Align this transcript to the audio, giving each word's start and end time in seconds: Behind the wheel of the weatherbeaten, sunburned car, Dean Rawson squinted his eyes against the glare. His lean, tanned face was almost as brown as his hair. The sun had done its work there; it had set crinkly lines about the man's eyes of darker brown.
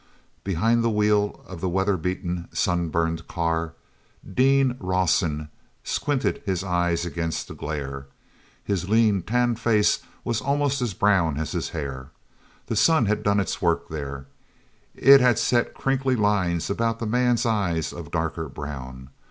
Behind 0.43 0.83
the 0.83 0.89
wheel 0.89 1.43
of 1.45 1.61
the 1.61 1.69
weatherbeaten, 1.69 2.47
sunburned 2.51 3.27
car, 3.27 3.75
Dean 4.27 4.75
Rawson 4.79 5.49
squinted 5.83 6.41
his 6.43 6.63
eyes 6.63 7.05
against 7.05 7.47
the 7.47 7.53
glare. 7.53 8.07
His 8.63 8.89
lean, 8.89 9.21
tanned 9.21 9.59
face 9.59 9.99
was 10.23 10.41
almost 10.41 10.81
as 10.81 10.95
brown 10.95 11.37
as 11.37 11.51
his 11.51 11.69
hair. 11.69 12.09
The 12.65 12.75
sun 12.75 13.05
had 13.05 13.21
done 13.21 13.39
its 13.39 13.61
work 13.61 13.89
there; 13.89 14.25
it 14.95 15.21
had 15.21 15.37
set 15.37 15.75
crinkly 15.75 16.15
lines 16.15 16.71
about 16.71 16.97
the 16.97 17.05
man's 17.05 17.45
eyes 17.45 17.93
of 17.93 18.09
darker 18.09 18.49
brown. 18.49 19.09